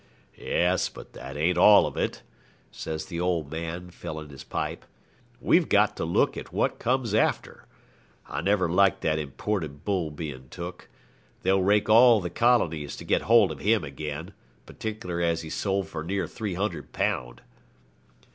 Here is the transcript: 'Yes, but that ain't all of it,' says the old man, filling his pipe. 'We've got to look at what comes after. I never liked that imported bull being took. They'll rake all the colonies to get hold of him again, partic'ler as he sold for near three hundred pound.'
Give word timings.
'Yes, 0.35 0.89
but 0.89 1.13
that 1.13 1.37
ain't 1.37 1.59
all 1.59 1.85
of 1.85 1.95
it,' 1.95 2.23
says 2.71 3.05
the 3.05 3.19
old 3.19 3.51
man, 3.51 3.91
filling 3.91 4.29
his 4.29 4.43
pipe. 4.43 4.83
'We've 5.39 5.69
got 5.69 5.95
to 5.97 6.05
look 6.05 6.35
at 6.35 6.51
what 6.51 6.79
comes 6.79 7.13
after. 7.13 7.67
I 8.25 8.41
never 8.41 8.67
liked 8.67 9.01
that 9.01 9.19
imported 9.19 9.85
bull 9.85 10.09
being 10.09 10.49
took. 10.49 10.89
They'll 11.43 11.61
rake 11.61 11.87
all 11.87 12.19
the 12.19 12.31
colonies 12.31 12.95
to 12.95 13.03
get 13.05 13.21
hold 13.29 13.51
of 13.51 13.59
him 13.59 13.83
again, 13.83 14.33
partic'ler 14.65 15.21
as 15.21 15.43
he 15.43 15.51
sold 15.51 15.87
for 15.87 16.03
near 16.03 16.25
three 16.25 16.55
hundred 16.55 16.93
pound.' 16.93 17.41